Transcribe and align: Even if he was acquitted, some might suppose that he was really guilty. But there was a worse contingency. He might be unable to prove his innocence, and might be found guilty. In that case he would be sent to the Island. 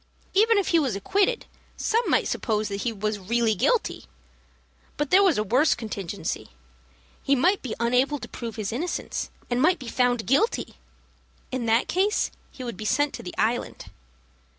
Even 0.33 0.57
if 0.57 0.69
he 0.69 0.79
was 0.79 0.95
acquitted, 0.95 1.45
some 1.77 2.01
might 2.09 2.27
suppose 2.27 2.69
that 2.69 2.81
he 2.81 2.91
was 2.91 3.19
really 3.19 3.53
guilty. 3.53 4.05
But 4.97 5.11
there 5.11 5.21
was 5.21 5.37
a 5.37 5.43
worse 5.43 5.75
contingency. 5.75 6.49
He 7.21 7.35
might 7.35 7.61
be 7.61 7.75
unable 7.79 8.17
to 8.17 8.27
prove 8.27 8.55
his 8.55 8.71
innocence, 8.73 9.29
and 9.47 9.61
might 9.61 9.77
be 9.77 9.87
found 9.87 10.25
guilty. 10.25 10.73
In 11.51 11.67
that 11.67 11.87
case 11.87 12.31
he 12.49 12.63
would 12.63 12.77
be 12.77 12.83
sent 12.83 13.13
to 13.13 13.21
the 13.21 13.35
Island. 13.37 13.91